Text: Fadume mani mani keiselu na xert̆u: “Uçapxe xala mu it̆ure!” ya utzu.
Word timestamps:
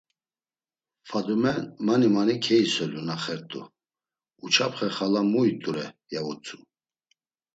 Fadume 1.09 1.53
mani 1.85 2.07
mani 2.15 2.35
keiselu 2.45 2.99
na 3.07 3.15
xert̆u: 3.23 3.61
“Uçapxe 4.43 4.87
xala 4.95 5.21
mu 5.31 5.41
it̆ure!” 5.51 5.85
ya 6.13 6.19
utzu. 6.31 6.57